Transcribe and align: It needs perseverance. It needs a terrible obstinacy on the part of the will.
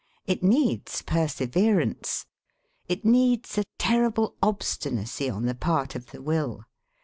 It 0.25 0.41
needs 0.41 1.03
perseverance. 1.03 2.25
It 2.87 3.05
needs 3.05 3.59
a 3.59 3.65
terrible 3.77 4.35
obstinacy 4.41 5.29
on 5.29 5.45
the 5.45 5.53
part 5.53 5.93
of 5.93 6.07
the 6.09 6.23
will. 6.23 6.65